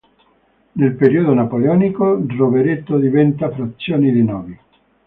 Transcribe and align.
Nel 0.71 0.95
periodo 0.95 1.31
napoleonico 1.31 2.25
Rovereto 2.27 2.97
diventa 2.97 3.51
frazione 3.51 4.11
di 4.11 4.23
Novi. 4.23 4.59